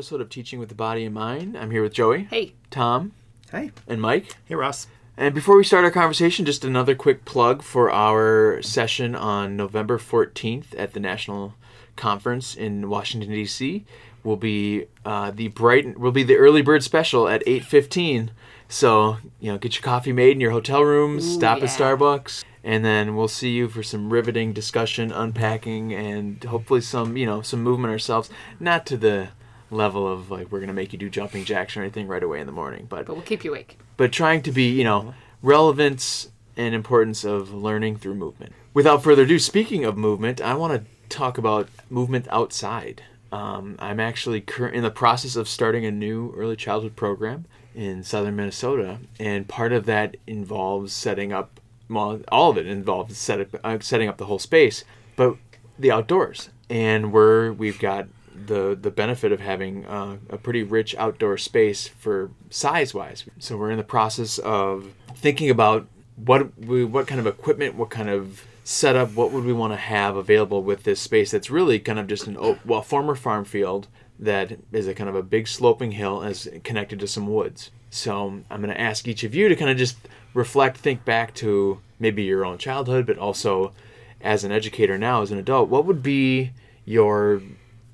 [0.00, 1.56] back to another episode of Teaching with the Body in Mind.
[1.58, 3.12] I'm here with Joey, Hey, Tom,
[3.50, 3.70] Hey.
[3.86, 4.34] and Mike.
[4.46, 4.86] Hey, Ross.
[5.18, 9.98] And before we start our conversation, just another quick plug for our session on November
[9.98, 11.54] 14th at the National
[11.96, 13.84] Conference in Washington D.C.
[14.24, 18.30] Will be uh, the bright will be the early bird special at 8:15.
[18.68, 21.64] So you know, get your coffee made in your hotel rooms, Ooh, stop yeah.
[21.64, 27.18] at Starbucks, and then we'll see you for some riveting discussion, unpacking, and hopefully some
[27.18, 28.30] you know some movement ourselves.
[28.58, 29.28] Not to the
[29.70, 32.46] level of like we're gonna make you do jumping jacks or anything right away in
[32.46, 33.78] the morning, but but we'll keep you awake.
[33.96, 38.52] but trying to be, you know, relevance and importance of learning through movement.
[38.74, 43.02] Without further ado, speaking of movement, I want to talk about movement outside.
[43.32, 48.02] Um, I'm actually cur- in the process of starting a new early childhood program in
[48.02, 51.60] southern Minnesota, and part of that involves setting up.
[51.88, 54.84] Well, all of it involves set up, uh, setting up the whole space,
[55.16, 55.36] but
[55.78, 56.50] the outdoors.
[56.68, 58.06] And we're we've got
[58.46, 63.24] the the benefit of having uh, a pretty rich outdoor space for size wise.
[63.38, 67.90] So we're in the process of thinking about what we, what kind of equipment, what
[67.90, 71.78] kind of setup, what would we want to have available with this space that's really
[71.78, 75.48] kind of just an well former farm field that is a kind of a big
[75.48, 77.70] sloping hill is connected to some woods.
[77.88, 79.96] So I'm going to ask each of you to kind of just
[80.34, 83.72] reflect, think back to maybe your own childhood, but also
[84.20, 86.52] as an educator now, as an adult, what would be
[86.84, 87.40] your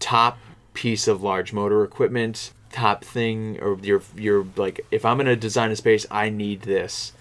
[0.01, 0.39] top
[0.75, 5.71] piece of large motor equipment, top thing, or your your like if I'm gonna design
[5.71, 7.13] a space, I need this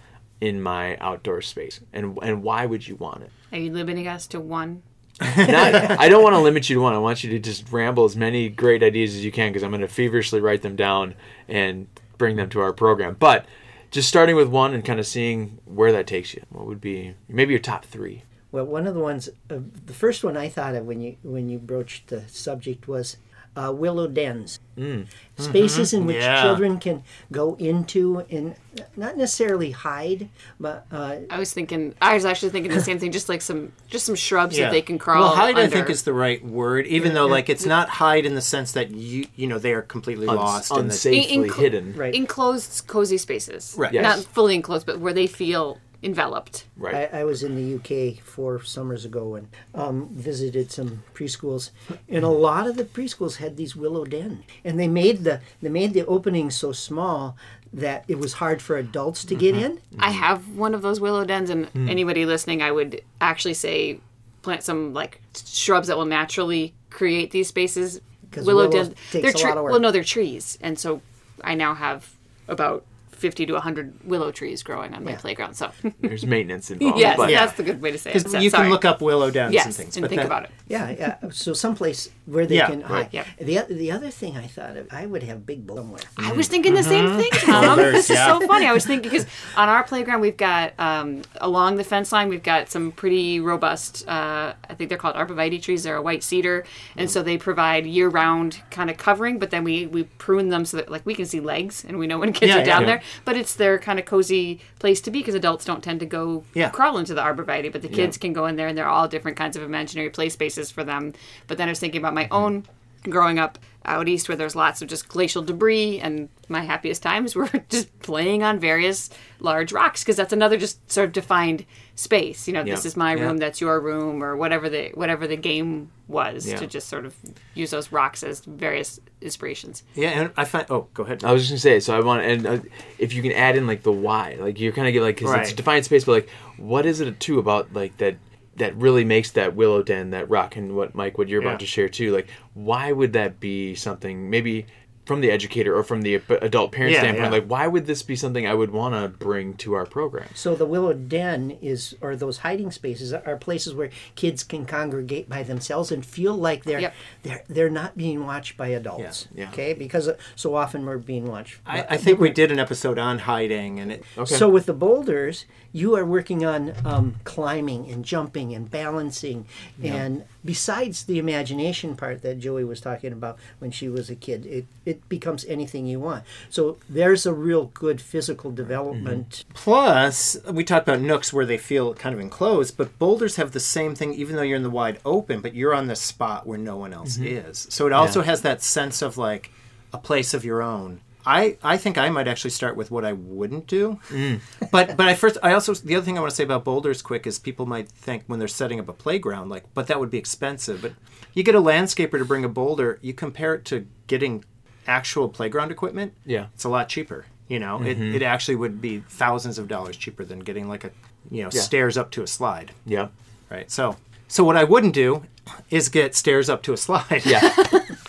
[0.42, 3.31] in my outdoor space, and and why would you want it?
[3.52, 4.84] Are you limiting us to one?
[5.22, 6.94] Not, I don't want to limit you to one.
[6.94, 9.72] I want you to just ramble as many great ideas as you can because I'm
[9.72, 11.16] going to feverishly write them down
[11.47, 11.88] and
[12.18, 13.16] bring them to our program.
[13.18, 13.46] But
[13.91, 16.44] just starting with one and kind of seeing where that takes you.
[16.50, 18.24] What would be maybe your top three?
[18.55, 21.49] Well, one of the ones, uh, the first one I thought of when you when
[21.49, 23.17] you broached the subject was
[23.57, 25.07] uh, willow dens, Mm.
[25.38, 26.41] spaces in which Yeah.
[26.43, 28.55] children can go into and
[28.97, 30.27] not necessarily hide,
[30.59, 31.93] but uh, I was thinking.
[32.01, 33.13] I was actually thinking the same thing.
[33.13, 35.22] Just like some, just some shrubs that they can crawl.
[35.22, 38.35] Well, hide I think is the right word, even though like it's not hide in
[38.35, 41.43] the sense that you you know they are completely Uns- lost and that unsafely In-
[41.45, 41.93] in- hidden.
[41.95, 42.13] right.
[42.16, 43.75] enclosed, cozy spaces.
[43.77, 43.93] Right.
[43.93, 44.03] Yes.
[44.03, 46.66] Not fully enclosed, but where they feel enveloped.
[46.77, 47.09] Right.
[47.13, 47.75] I, I was in the
[48.16, 51.71] UK four summers ago and um, visited some preschools,
[52.07, 55.69] and a lot of the preschools had these willow den, and they made the they
[55.69, 57.35] made the opening so small
[57.73, 59.81] that it was hard for adults to get in.
[59.99, 61.89] I have one of those willow dens, and Hmm.
[61.89, 63.99] anybody listening, I would actually say
[64.43, 67.99] plant some like shrubs that will naturally create these spaces.
[68.35, 69.72] Willow willow dens, takes they're a tre- lot of work.
[69.72, 71.01] well, no, they're trees, and so
[71.43, 72.11] I now have
[72.47, 72.83] about
[73.16, 75.18] fifty to hundred willow trees growing on my Yeah.
[75.18, 75.53] playground.
[75.56, 75.72] So
[76.02, 77.00] There's maintenance involved.
[77.00, 78.14] yes, but that's the good way to say it.
[78.16, 78.64] because So- you sorry.
[78.66, 79.98] can look up willow dens yes, and things.
[79.98, 80.52] and but think that- about it.
[80.68, 81.30] Yeah, yeah.
[81.31, 82.90] So someplace where they Yeah, can right.
[82.90, 83.09] hide.
[83.12, 83.28] Yep.
[83.42, 86.02] The o- the other thing I thought of, I would have big bull somewhere.
[86.18, 87.66] I was thinking the same thing, Tom.
[87.78, 88.40] Boulders, this is yeah.
[88.40, 88.66] so funny.
[88.66, 92.44] I was thinking because on our playground we've got um, along the fence line we've
[92.44, 94.08] got some pretty robust.
[94.08, 95.84] Uh, I think they're called arborvitae trees.
[95.84, 96.66] They're a white cedar,
[96.97, 99.38] and so they provide year-round kind of covering.
[99.40, 102.08] But then we we prune them so that like we can see legs and we
[102.08, 102.88] know when kids Yeah, are down yeah.
[102.88, 103.02] there.
[103.23, 106.43] But it's their kind of cozy place to be because adults don't tend to go
[106.53, 106.69] Yeah.
[106.69, 109.38] crawl into the arborvitae, but the kids can go in there and they're all different
[109.38, 111.13] kinds of imaginary play spaces for them.
[111.47, 112.66] But then I was thinking about my own
[113.09, 113.57] growing up
[113.88, 117.97] out east where there's lots of just glacial debris and my happiest times were just
[117.99, 122.63] playing on various large rocks because that's another just sort of defined space you know
[122.63, 123.25] this is my Yeah.
[123.25, 126.57] room that's your room or whatever the whatever the game was Yeah.
[126.57, 127.16] to just sort of
[127.53, 130.66] use those rocks as various inspirations Yeah, and I find.
[130.69, 131.23] Oh, go ahead.
[131.23, 132.59] I was just gonna say, so I want, and uh,
[132.99, 135.31] if you can add in like the why, like you're kind of get like, because
[135.31, 135.55] it's Right.
[135.55, 138.17] defined space, but like, what is it too about like that
[138.57, 141.49] that really makes that willow den that rock and what Mike, what you're Yeah.
[141.49, 144.66] about to share too, like, why would that be something maybe
[145.05, 147.25] from the educator or from the adult parent Yeah, standpoint?
[147.25, 147.40] yeah.
[147.40, 150.28] Like, why would this be something I would want to bring to our program?
[150.34, 155.29] So the willow den is, or those hiding spaces, are places where kids can congregate
[155.29, 156.93] by themselves and feel like they're Yep.
[157.23, 159.28] they're they're not being watched by adults.
[159.34, 159.49] Yeah, yeah.
[159.52, 161.59] Okay, because uh, so often we're being watched.
[161.66, 164.03] I, I think we did an episode on hiding, and it.
[164.17, 164.34] Okay.
[164.35, 169.46] So with the boulders, you are working on um, climbing and jumping and balancing,
[169.84, 174.46] and besides the imagination part that Joey was talking about when she was a kid,
[174.46, 176.24] it it becomes anything you want.
[176.50, 179.30] So there's a real good physical development.
[179.30, 179.53] Mm-hmm.
[179.53, 183.59] Plus, we talked about nooks where they feel kind of enclosed, but boulders have the
[183.59, 186.59] same thing, even though you're in the wide open, but you're on the spot where
[186.59, 187.50] no one else mm-hmm.
[187.50, 187.68] is.
[187.70, 189.52] So it also has that sense of like
[189.92, 193.13] a place of your own I, I think I might actually start with what I
[193.13, 193.99] wouldn't do.
[194.09, 194.41] Mm.
[194.72, 197.01] But but I first I also the other thing I want to say about boulders
[197.01, 200.11] quick is people might think when they're setting up a playground like but that would
[200.11, 200.81] be expensive.
[200.81, 200.93] But
[201.33, 204.43] you get a landscaper to bring a boulder, you compare it to getting
[204.87, 206.13] actual playground equipment.
[206.25, 206.47] Yeah.
[206.53, 207.25] It's a lot cheaper.
[207.47, 208.16] You know, it, mm-hmm.
[208.16, 210.91] it actually would be thousands of dollars cheaper than getting like a
[211.31, 211.61] you know Yeah.
[211.61, 212.72] stairs up to a slide.
[212.85, 213.07] Yeah.
[213.49, 213.69] Right.
[213.72, 215.23] So so what I wouldn't do
[215.69, 217.23] is get stairs up to a slide.
[217.25, 217.55] Yeah.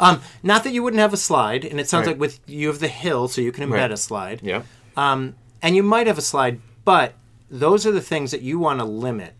[0.00, 2.14] Um, not that you wouldn't have a slide, and it sounds Right.
[2.14, 3.90] like with you have the hill, so you can embed Right.
[3.92, 4.40] a slide.
[4.42, 4.62] yeah.
[4.96, 7.14] Um, and you might have a slide, but
[7.50, 9.34] those are the things that you want to limit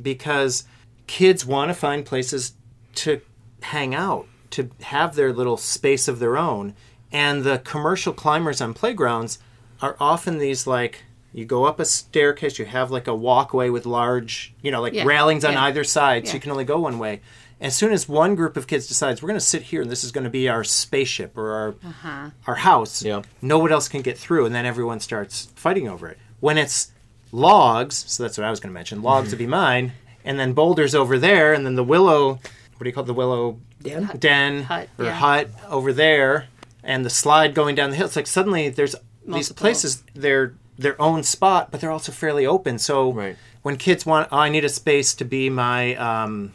[0.00, 0.64] because
[1.06, 2.52] kids want to find places
[2.96, 3.20] to
[3.62, 6.74] hang out, to have their little space of their own.
[7.12, 9.38] And the commercial climbers on playgrounds
[9.80, 13.86] are often these like you go up a staircase, you have like a walkway with
[13.86, 15.04] large, you know, like Yeah.
[15.04, 15.64] railings on Yeah.
[15.64, 16.34] either side, so Yeah.
[16.34, 17.20] you can only go one way.
[17.62, 20.02] As soon as one group of kids decides we're going to sit here and this
[20.04, 22.30] is going to be our spaceship or our Uh-huh.
[22.46, 23.22] our house, Yeah.
[23.40, 26.18] no one else can get through, and then everyone starts fighting over it.
[26.40, 26.90] When it's
[27.30, 29.00] logs, so that's what I was going to mention.
[29.02, 29.92] Logs would be mine,
[30.24, 32.32] and then boulders over there, and then the willow.
[32.76, 33.06] What do you call it?
[33.06, 34.10] the willow Den?
[34.18, 35.12] den Hut, or yeah.
[35.14, 36.48] hut over there,
[36.82, 38.06] and the slide going down the hill?
[38.06, 38.94] It's like suddenly there's
[39.26, 40.02] these places.
[40.14, 42.78] They're their own spot, but they're also fairly open.
[42.78, 43.36] So Right.
[43.62, 46.54] when kids want, oh, I need a space to be my um,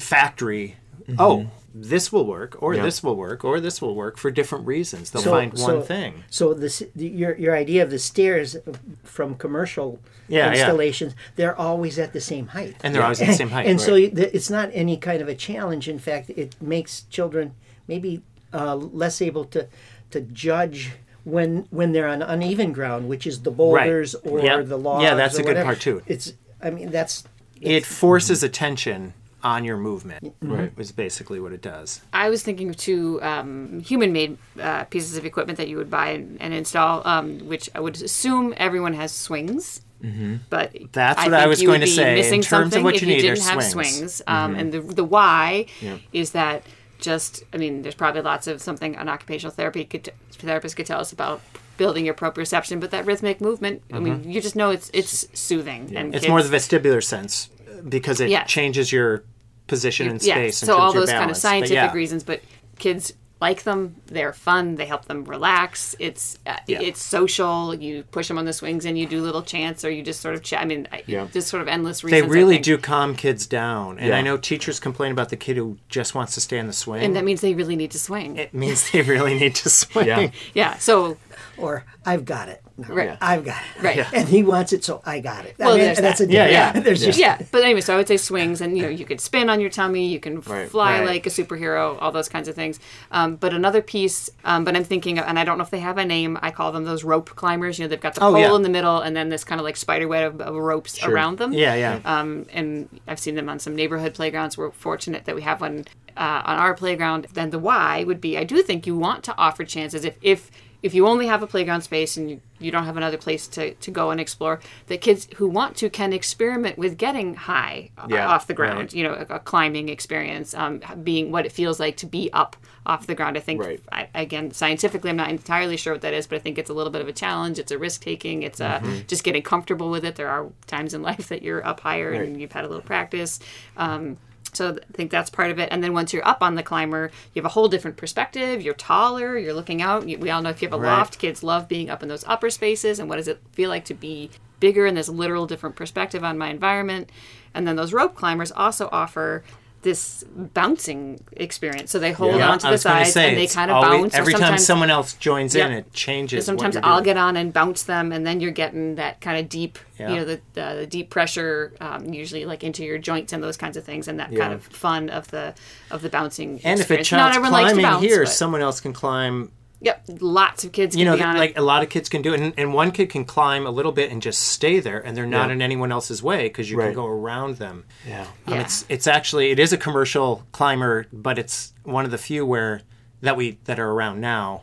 [0.00, 0.76] factory.
[1.18, 2.82] Oh, this will work, or Yeah.
[2.82, 5.10] this will work, or this will work for different reasons.
[5.10, 6.24] They'll So- find so- one thing.
[6.28, 8.56] So this, the, your your idea of the stairs
[9.04, 10.60] from commercial Yeah, yeah.
[10.60, 12.76] installations, they're always at the same height.
[12.82, 14.14] And they're always at the same height, And so right.
[14.14, 15.88] th- it's not any kind of a challenge.
[15.88, 17.52] In fact, it makes children
[17.86, 18.20] maybe
[18.52, 19.66] uh, less able to
[20.10, 20.92] to judge
[21.24, 24.66] when when they're on uneven ground, which is the boulders or Yep.
[24.68, 25.02] the logs.
[25.04, 26.02] Yeah, that's a good part, too.
[26.06, 27.24] It's I mean that's
[27.60, 30.34] it forces attention on your movement.
[30.42, 30.72] Right.
[30.78, 32.00] Is basically what it does.
[32.12, 36.10] I was thinking of two um, human-made uh, pieces of equipment that you would buy
[36.10, 39.82] and, and install, um, which I would assume everyone has swings.
[40.02, 40.36] Mm-hmm.
[40.48, 42.10] But That's what I was you going would to be say.
[42.10, 43.92] In Missing terms of something what if you you need are didn't have swings.
[43.96, 44.22] swings.
[44.26, 45.98] Um, And the the why Yeah.
[46.12, 46.62] is that
[47.00, 51.00] just I mean, there's probably lots of something an occupational therapy could therapist could tell
[51.00, 51.40] us about
[51.76, 55.92] building your proprioception, but that rhythmic movement, I mean, you just know it's it's soothing
[55.96, 57.50] and It's kids- more the vestibular sense
[57.88, 58.48] because it Yes.
[58.50, 59.24] changes your
[59.66, 60.62] position in space.
[60.62, 61.38] and so all turns your those kind of balance.
[61.38, 61.92] But scientific yeah.
[61.92, 62.40] reasons, but
[62.78, 63.94] kids like them.
[64.06, 64.74] They're fun.
[64.74, 65.94] They help them relax.
[66.00, 66.80] It's uh, Yeah.
[66.80, 67.72] it's social.
[67.72, 70.34] You push them on the swings and you do little chants, or you just sort
[70.34, 70.60] of chat.
[70.60, 71.28] I mean, Yeah.
[71.32, 72.32] just sort of endless They reasons.
[72.32, 73.98] I really do calm kids down.
[74.00, 74.16] And Yeah.
[74.18, 77.04] I know teachers complain about the kid who just wants to stay on the swing.
[77.04, 78.36] and that means they really need to swing.
[78.36, 80.06] it means they really need to swing.
[80.08, 80.30] Yeah.
[80.54, 80.76] yeah.
[80.78, 81.16] So
[81.56, 82.60] or I've got it.
[82.78, 83.18] No, Right.
[83.20, 83.82] I've got it.
[83.82, 83.96] Right.
[83.96, 84.08] Yeah.
[84.14, 85.56] And he wants it, so I got it.
[85.60, 86.28] I Well, mean, there's that's that.
[86.30, 86.72] a Yeah, yeah.
[86.80, 89.20] There's just yeah, but anyway, so I would say swings, and you know, you could
[89.20, 90.68] spin on your tummy, you can Right.
[90.70, 91.06] fly Right.
[91.06, 92.78] like a superhero, all those kinds of things.
[93.10, 95.98] Um, but another piece, um, but I'm thinking, and I don't know if they have
[95.98, 96.38] a name.
[96.40, 97.78] I call them those rope climbers.
[97.80, 98.54] You know, they've got the Oh, pole yeah.
[98.54, 101.12] in the middle, and then this kind of like spider web of, of ropes Sure.
[101.12, 101.52] around them.
[101.52, 101.98] Yeah, yeah.
[102.04, 104.56] Um, and I've seen them on some neighborhood playgrounds.
[104.56, 105.84] We're fortunate that we have one
[106.16, 107.26] uh, on our playground.
[107.32, 110.50] Then the why would be, I do think you want to offer chances if if
[110.82, 113.74] if you only have a playground space and you, you don't have another place to,
[113.74, 118.06] to go and explore, that kids who want to can experiment with getting high uh,
[118.08, 118.78] Yeah, off the ground.
[118.78, 118.94] right.
[118.94, 122.56] You know, a, a climbing experience, um, being what it feels like to be up
[122.86, 123.36] off the ground.
[123.36, 123.80] I think, Right.
[123.90, 126.74] I, again, scientifically, I'm not entirely sure what that is, but I think it's a
[126.74, 127.58] little bit of a challenge.
[127.58, 128.44] It's a risk taking.
[128.44, 130.14] It's uh, just getting comfortable with it.
[130.16, 132.22] There are times in life that you're up higher Right.
[132.22, 133.40] and you've had a little practice.
[133.76, 134.16] Um,
[134.52, 135.68] so I think that's part of it.
[135.70, 138.62] And then once you're up on the climber, you have a whole different perspective.
[138.62, 139.38] You're taller.
[139.38, 140.04] You're looking out.
[140.04, 140.98] We all know if you have a Right.
[140.98, 142.98] loft, kids love being up in those upper spaces.
[142.98, 146.38] And what does it feel like to be bigger in this literal different perspective on
[146.38, 147.10] my environment?
[147.54, 149.42] And then those rope climbers also offer
[149.82, 151.90] this bouncing experience.
[151.92, 154.00] So they hold Yeah, onto I the to sides say, and they kind of always-
[154.02, 154.14] bounce.
[154.14, 156.44] Every time someone else joins in, it changes.
[156.46, 157.04] sometimes I'll doing.
[157.04, 160.10] get on and bounce them, and then you're getting that kind of deep, Yeah.
[160.10, 163.56] you know, the, the the deep pressure, um, usually like into your joints and those
[163.56, 164.40] kinds of things, and that Yeah.
[164.40, 165.54] kind of fun of the
[165.92, 166.60] of the bouncing.
[166.64, 167.12] And if a experience.
[167.12, 169.52] Not child's to climbing bounce, here, but- someone else can climb.
[169.80, 171.58] Yep, lots of kids can You know, be on like it.
[171.58, 173.92] a lot of kids can do it, and, and one kid can climb a little
[173.92, 175.54] bit and just stay there, and they're not Yeah.
[175.54, 176.86] in anyone else's way because you Right.
[176.86, 177.84] can go around them.
[178.06, 178.22] Yeah.
[178.46, 178.60] Um, Yeah.
[178.62, 182.82] It's it's actually it is a commercial climber, but it's one of the few where
[183.22, 184.62] that we that are around now.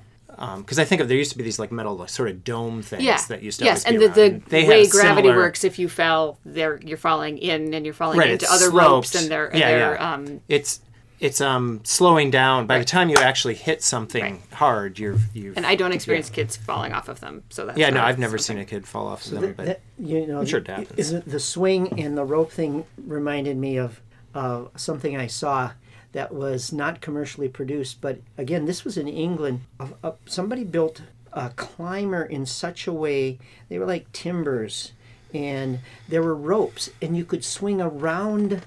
[0.57, 2.81] Because I think of there used to be these like metal like, sort of dome
[2.81, 3.21] things Yeah.
[3.29, 4.43] that used to yes, always and be the, the around.
[4.49, 8.19] they way gravity similar- works, if you fell, there you're falling in, and you're falling
[8.19, 8.75] Right, into other sloped.
[8.85, 10.13] ropes, and they're, Yeah, they're yeah.
[10.13, 10.81] um, It's
[11.19, 12.67] it's um slowing down.
[12.67, 14.53] By the time you actually hit something Right.
[14.53, 15.53] hard, you're you.
[15.55, 18.19] and I don't experience kids falling off of them, so that's yeah, no, not I've
[18.19, 20.45] never something- seen a kid fall off of them, That- but that- you know, I'm
[20.45, 20.91] sure it happens.
[20.99, 24.01] Is it the swing and the rope thing reminded me of
[24.33, 25.71] uh, something I saw
[26.11, 28.01] that was not commercially produced.
[28.01, 29.61] But again, this was in England.
[29.79, 34.91] Uh, uh, somebody built a climber in such a way, they were like timbers,
[35.33, 35.79] and
[36.09, 38.61] there were ropes, and you could swing around.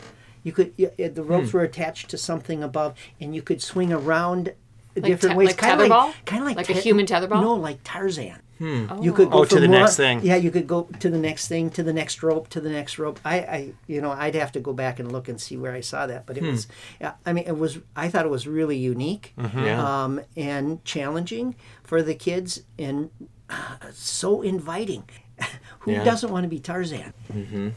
[0.48, 1.58] You could y- y- the ropes hmm.
[1.58, 4.54] were attached to something above, and you could swing around
[4.94, 7.42] different te- ways, like kind of like kind of like, Like a te- human tetherball?
[7.42, 8.40] No, like Tarzan.
[8.56, 8.86] Hmm.
[9.02, 10.20] You could go Oh, to the one- next thing.
[10.22, 12.98] Yeah, you could go to the next thing, to the next rope, to the next
[12.98, 13.20] rope.
[13.26, 15.82] I, I, you know, I'd have to go back and look and see where I
[15.82, 16.52] saw that, but it hmm.
[16.52, 16.66] was,
[16.98, 17.78] yeah, I mean, it was.
[17.94, 19.64] I thought it was really unique mm-hmm.
[19.64, 20.04] Yeah.
[20.04, 23.10] um, and challenging for the kids, and
[23.50, 25.04] uh, so inviting.
[25.80, 26.04] Who Yeah.
[26.04, 27.12] doesn't want to be Tarzan?
[27.32, 27.68] Mm-hmm.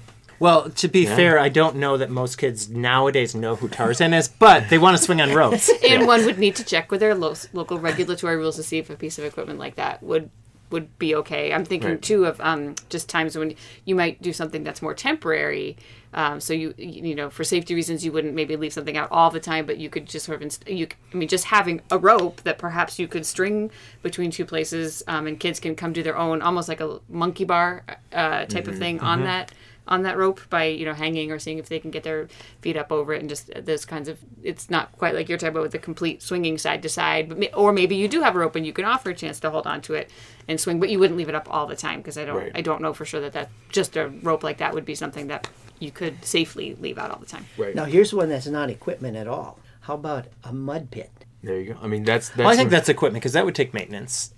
[0.42, 4.28] Well, to be fair, I don't know that most kids nowadays know who Tarzan is,
[4.28, 5.70] but they want to swing on ropes.
[5.88, 8.90] and one would need to check with their lo- local regulatory rules to see if
[8.90, 10.32] a piece of equipment like that would
[10.72, 11.52] would be okay.
[11.54, 12.02] I'm thinking Right.
[12.02, 15.76] too of um, just times when you might do something that's more temporary.
[16.14, 19.30] Um, so you you know for safety reasons you wouldn't maybe leave something out all
[19.30, 21.82] the time, but you could just sort of inst- you c- I mean just having
[21.92, 23.70] a rope that perhaps you could string
[24.02, 27.44] between two places um, and kids can come do their own almost like a monkey
[27.44, 27.84] bar
[28.14, 29.52] uh, type of thing on that
[29.88, 32.28] on that rope by you know hanging or seeing if they can get their
[32.62, 35.50] feet up over it and just those kinds of it's not quite like you're talking
[35.52, 38.36] about with the complete swinging side to side but ma- or maybe you do have
[38.36, 40.10] a rope and you can offer a chance to hold on to it
[40.48, 42.52] and swing but you wouldn't leave it up all the time because I don't Right.
[42.56, 45.28] I don't know for sure that that just a rope like that would be something
[45.28, 45.48] that
[45.80, 47.74] you could safely leave out all the time Right.
[47.76, 49.58] Now, here's one that's not equipment at all.
[49.82, 51.10] How about a mud pit?
[51.44, 51.80] There you go.
[51.82, 52.38] I mean, that's that's.
[52.38, 54.32] Well, I think what- that's equipment because that would take maintenance.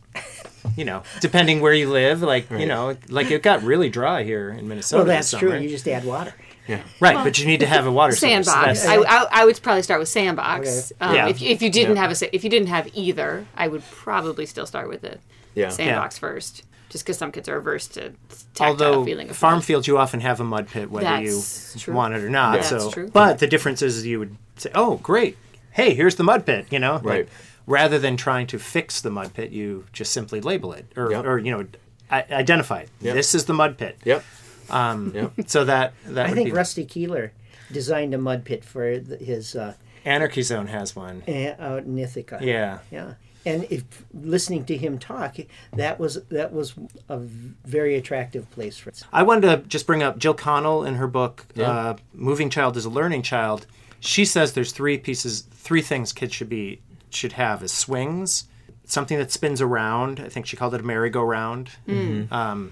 [0.78, 4.50] You know, depending where you live, like you know, like it got really dry here
[4.50, 5.00] in Minnesota.
[5.04, 5.56] Well, that's true.
[5.58, 6.34] You just add water.
[6.68, 6.82] yeah.
[7.02, 8.22] right, but you need to have a water source.
[8.22, 11.06] sandbox That's- I, I, I would probably start with sandbox Okay.
[11.06, 11.28] um, Yeah.
[11.28, 12.02] if, you- if you didn't Yeah.
[12.08, 15.18] have a if you didn't have either I would probably still start with the
[15.54, 15.68] Yeah.
[15.70, 18.14] sandbox first just because some kids are averse to
[18.56, 19.66] tactile Although feeling of farm mud.
[19.66, 21.94] fields, you often have a mud pit whether That's you true.
[21.94, 22.56] want it or not.
[22.56, 22.62] Yeah.
[22.62, 23.10] so, That's true.
[23.12, 25.36] but the difference is you would say, "Oh, great!
[25.72, 27.28] Hey, here's the mud pit." You know, like, Right.
[27.66, 31.26] Rather than trying to fix the mud pit, you just simply label it or, Yep.
[31.26, 31.66] or you know,
[32.12, 32.90] identify it.
[33.02, 33.16] Yep.
[33.16, 33.98] This is the mud pit.
[34.06, 34.24] Yep.
[34.70, 35.12] Um.
[35.16, 35.32] Yep.
[35.48, 37.32] So that that I would think be Rusty Keeler
[37.72, 39.74] designed a mud pit for the, his uh,
[40.06, 41.24] Anarchy Zone has one.
[41.28, 42.40] a- out in Ithaca.
[42.42, 42.80] Yeah.
[42.92, 43.14] Yeah.
[43.46, 45.36] And if listening to him talk,
[45.74, 46.74] that was that was
[47.10, 49.04] a very attractive place for it.
[49.12, 51.70] I wanted to just bring up Gill Connell in her book, Yeah.
[51.70, 53.68] uh, "Moving Child is a Learning Child."
[54.00, 56.80] She says there's three pieces, three things kids should be
[57.16, 58.46] should have: is swings,
[58.86, 60.20] something that spins around.
[60.20, 61.70] I think she called it a merry-go-round,
[62.32, 62.72] um,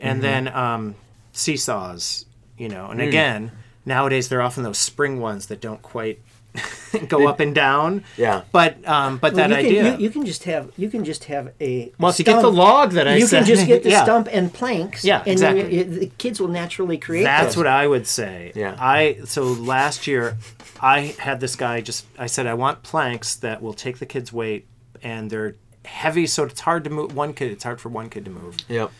[0.00, 0.94] and then um,
[1.32, 2.26] seesaws.
[2.58, 3.52] You know, and again,
[3.86, 6.20] nowadays they're often those spring ones that don't quite
[7.08, 8.04] go up and down.
[8.16, 8.42] Yeah.
[8.52, 9.96] But um, but Well, that you can, idea.
[9.96, 12.50] You, you can just have you can just have a well, if you get the
[12.50, 14.02] log that I you said, can just get the yeah.
[14.02, 15.04] stump and planks.
[15.04, 15.62] Yeah, and exactly.
[15.72, 17.24] you, you, the kids will naturally create.
[17.24, 17.56] That's those.
[17.58, 18.52] what I would say.
[18.54, 18.76] Yeah.
[18.78, 20.36] I so last year
[20.80, 24.32] I had this guy just I said I want planks that will take the kid's
[24.32, 24.66] weight
[25.02, 28.24] and they're heavy so it's hard to move one kid it's hard for one kid
[28.26, 28.56] to move.
[28.68, 28.90] Yep.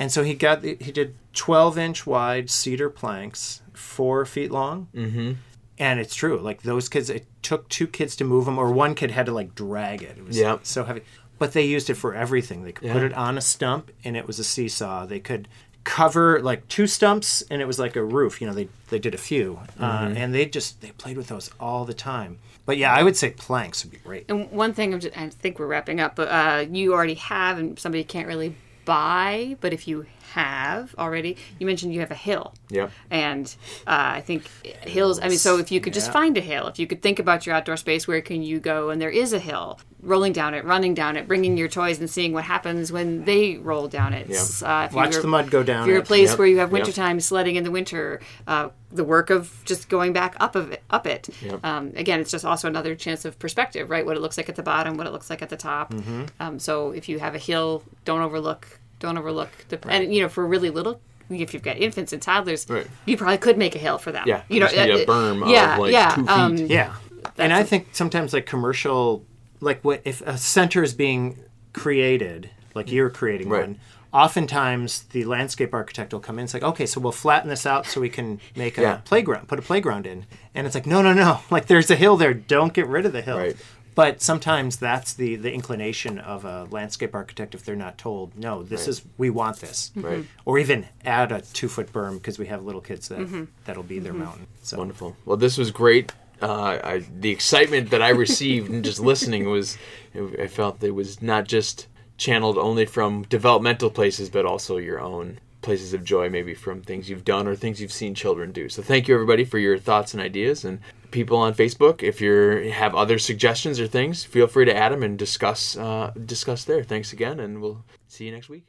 [0.00, 4.86] And so he got the- he did 12 inch wide cedar planks, 4 feet long.
[4.94, 5.32] Mm-hmm.
[5.78, 6.38] And it's true.
[6.38, 9.32] Like those kids it took two kids to move them or one kid had to
[9.32, 10.16] like drag it.
[10.18, 10.60] It was Yep.
[10.64, 11.02] so heavy.
[11.38, 12.64] But they used it for everything.
[12.64, 15.06] They could put it on a stump and it was a seesaw.
[15.06, 15.46] They could
[15.84, 18.40] cover like two stumps and it was like a roof.
[18.40, 19.60] You know, they they did a few.
[19.80, 22.38] Uh, and they just they played with those all the time.
[22.66, 24.26] But yeah, I would say planks would be great.
[24.28, 27.58] And one thing, I'm just, I think we're wrapping up, but uh, you already have,
[27.58, 28.54] and somebody can't really
[28.84, 30.04] buy, but if you
[30.34, 32.54] have already, you mentioned you have a hill.
[32.70, 32.90] Yep.
[33.10, 33.46] And
[33.86, 34.46] uh, I think
[34.86, 36.12] hills, I mean, so if you could just Yeah.
[36.12, 38.90] find a hill, if you could think about your outdoor space, where can you go?
[38.90, 42.08] And there is a hill, rolling down it, running down it, bringing your toys and
[42.10, 44.30] seeing what happens when they roll down it.
[44.30, 46.38] S- Uh, Watch the mud go down If you're a place Yep.
[46.38, 46.72] where you have Yep.
[46.72, 50.82] wintertime sledding in the winter, uh, the work of just going back up of it,
[50.90, 51.28] up it.
[51.42, 51.64] Yep.
[51.64, 54.04] Um, again, it's just also another chance of perspective, right?
[54.06, 55.92] What it looks like at the bottom, what it looks like at the top.
[55.92, 56.24] Mm-hmm.
[56.40, 60.28] Um, so if you have a hill, don't overlook, don't overlook the, and you know,
[60.28, 61.00] for really little.
[61.30, 62.86] If you've got infants and toddlers, Right.
[63.04, 64.24] you probably could make a hill for them.
[64.26, 66.30] Yeah, you know, just a uh, berm of, yeah, like, yeah, two feet.
[66.30, 66.94] um, Yeah,
[67.36, 69.24] and I think sometimes like commercial,
[69.60, 71.38] like what if a center is being
[71.74, 73.60] created, like you're creating Right.
[73.66, 73.78] one.
[74.10, 76.44] Oftentimes, the landscape architect will come in.
[76.46, 78.96] It's like, okay, so we'll flatten this out so we can make a Yeah.
[79.04, 80.24] playground, put a playground in.
[80.54, 81.40] And it's like, no, no, no.
[81.50, 82.32] Like, there's a hill there.
[82.32, 83.36] Don't get rid of the hill.
[83.38, 83.56] Right.
[83.98, 88.62] But sometimes that's the the inclination of a landscape architect if they're not told, no,
[88.62, 88.88] this Right.
[88.90, 90.24] is we want this, Right.
[90.44, 93.44] or even add a two foot berm because we have little kids that Mm-hmm.
[93.64, 94.46] that'll be their mountain.
[94.62, 95.16] So Wonderful.
[95.24, 96.12] Well, this was great.
[96.40, 99.76] Uh, I, the excitement that I received and just listening was,
[100.14, 101.88] I felt it was not just
[102.18, 107.10] channeled only from developmental places, but also your own places of joy, maybe from things
[107.10, 108.68] you've done or things you've seen children do.
[108.68, 112.02] So thank you everybody for your thoughts and ideas and people on Facebook.
[112.02, 116.12] If you have other suggestions or things, feel free to add them and discuss uh,
[116.24, 116.82] discuss there.
[116.82, 118.66] Thanks again, and we'll see you next week.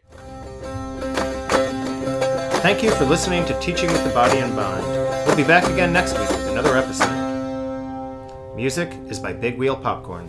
[2.62, 4.86] Thank you for listening to Teaching with the Body in Mind.
[5.26, 7.30] We'll be back again next week with another episode.
[8.56, 10.28] Music is by Big Wheel Popcorn.